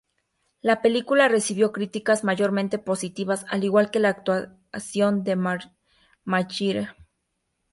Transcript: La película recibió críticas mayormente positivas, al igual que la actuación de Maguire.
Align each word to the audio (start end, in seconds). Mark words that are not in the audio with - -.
La 0.61 0.81
película 0.81 1.27
recibió 1.27 1.71
críticas 1.71 2.23
mayormente 2.23 2.79
positivas, 2.79 3.45
al 3.49 3.63
igual 3.63 3.91
que 3.91 3.99
la 3.99 4.09
actuación 4.09 5.23
de 5.23 5.35
Maguire. 6.25 6.89